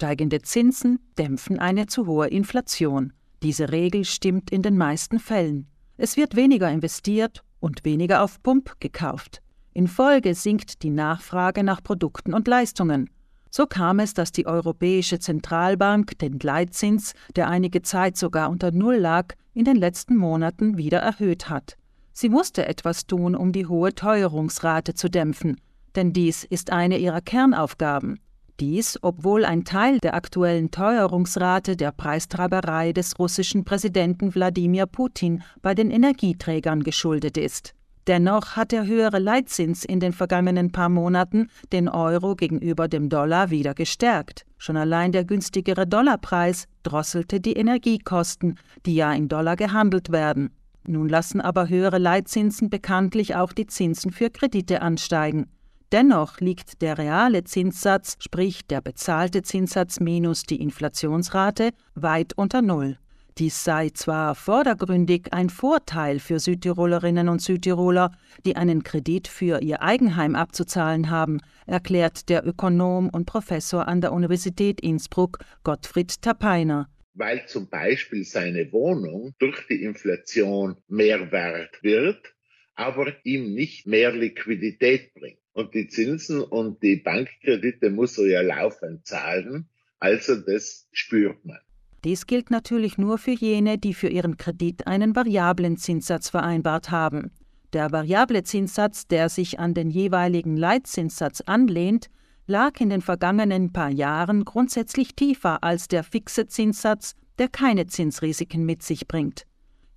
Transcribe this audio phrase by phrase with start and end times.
[0.00, 3.12] Steigende Zinsen dämpfen eine zu hohe Inflation.
[3.42, 5.66] Diese Regel stimmt in den meisten Fällen.
[5.96, 9.42] Es wird weniger investiert und weniger auf Pump gekauft.
[9.74, 13.10] In Folge sinkt die Nachfrage nach Produkten und Leistungen.
[13.50, 18.98] So kam es, dass die Europäische Zentralbank den Leitzins, der einige Zeit sogar unter Null
[18.98, 21.76] lag, in den letzten Monaten wieder erhöht hat.
[22.12, 25.60] Sie musste etwas tun, um die hohe Teuerungsrate zu dämpfen,
[25.96, 28.20] denn dies ist eine ihrer Kernaufgaben.
[28.60, 35.74] Dies, obwohl ein Teil der aktuellen Teuerungsrate der Preistreiberei des russischen Präsidenten Wladimir Putin bei
[35.74, 37.74] den Energieträgern geschuldet ist.
[38.08, 43.50] Dennoch hat der höhere Leitzins in den vergangenen paar Monaten den Euro gegenüber dem Dollar
[43.50, 44.44] wieder gestärkt.
[44.56, 50.50] Schon allein der günstigere Dollarpreis drosselte die Energiekosten, die ja in Dollar gehandelt werden.
[50.84, 55.46] Nun lassen aber höhere Leitzinsen bekanntlich auch die Zinsen für Kredite ansteigen.
[55.90, 62.98] Dennoch liegt der reale Zinssatz, sprich der bezahlte Zinssatz minus die Inflationsrate, weit unter Null.
[63.38, 68.10] Dies sei zwar vordergründig ein Vorteil für Südtirolerinnen und Südtiroler,
[68.44, 74.12] die einen Kredit für ihr Eigenheim abzuzahlen haben, erklärt der Ökonom und Professor an der
[74.12, 76.90] Universität Innsbruck Gottfried Tapeiner.
[77.14, 82.34] Weil zum Beispiel seine Wohnung durch die Inflation mehr wert wird,
[82.74, 85.37] aber ihm nicht mehr Liquidität bringt.
[85.58, 91.58] Und die Zinsen und die Bankkredite muss er ja laufend zahlen, also das spürt man.
[92.04, 97.32] Dies gilt natürlich nur für jene, die für ihren Kredit einen variablen Zinssatz vereinbart haben.
[97.72, 102.06] Der variable Zinssatz, der sich an den jeweiligen Leitzinssatz anlehnt,
[102.46, 108.64] lag in den vergangenen paar Jahren grundsätzlich tiefer als der fixe Zinssatz, der keine Zinsrisiken
[108.64, 109.42] mit sich bringt.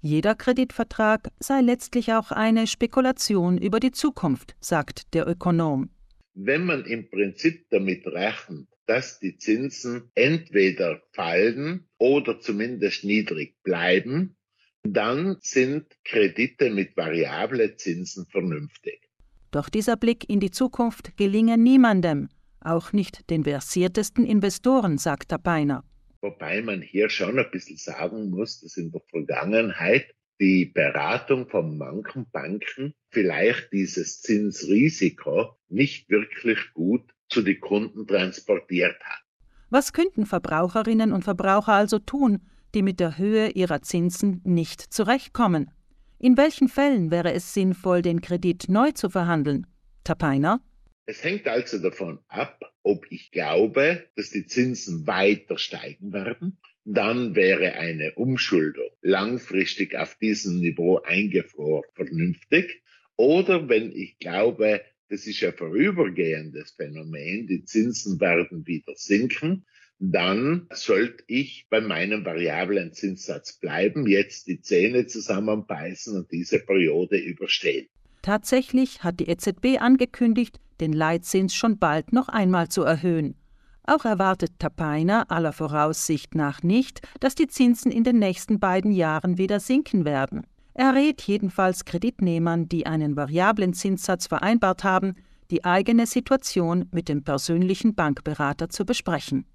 [0.04, 5.92] Jeder Kreditvertrag sei letztlich auch eine Spekulation über die Zukunft, sagt der Ökonom.
[6.34, 14.38] Wenn man im Prinzip damit rechnet, dass die Zinsen entweder fallen oder zumindest niedrig bleiben,
[14.82, 19.08] dann sind Kredite mit variable Zinsen vernünftig.
[19.52, 25.38] Doch dieser Blick in die Zukunft gelinge niemandem, auch nicht den versiertesten Investoren, sagt der
[25.38, 25.84] Peiner.
[26.22, 31.78] Wobei man hier schon ein bisschen sagen muss, dass in der Vergangenheit die Beratung von
[31.78, 39.22] manchen Banken vielleicht dieses Zinsrisiko nicht wirklich gut zu den Kunden transportiert hat.
[39.70, 42.40] Was könnten Verbraucherinnen und Verbraucher also tun,
[42.74, 45.72] die mit der Höhe ihrer Zinsen nicht zurechtkommen?
[46.20, 49.66] In welchen Fällen wäre es sinnvoll, den Kredit neu zu verhandeln?
[50.04, 50.60] Tapeiner?
[51.06, 56.58] Es hängt also davon ab, ob ich glaube, dass die Zinsen weiter steigen werden.
[56.84, 62.82] Dann wäre eine Umschuldung langfristig auf diesem Niveau eingefroren vernünftig.
[63.16, 69.66] Oder wenn ich glaube, das ist ein vorübergehendes Phänomen, die Zinsen werden wieder sinken,
[70.00, 77.18] dann sollte ich bei meinem variablen Zinssatz bleiben, jetzt die Zähne zusammenbeißen und diese Periode
[77.18, 77.88] überstehen.
[78.24, 83.36] Tatsächlich hat die EZB angekündigt, den Leitzins schon bald noch einmal zu erhöhen.
[83.84, 89.38] Auch erwartet Tapaina aller Voraussicht nach nicht, dass die Zinsen in den nächsten beiden Jahren
[89.38, 90.46] wieder sinken werden.
[90.74, 95.16] Er rät jedenfalls Kreditnehmern, die einen variablen Zinssatz vereinbart haben,
[95.50, 99.46] die eigene Situation mit dem persönlichen Bankberater zu besprechen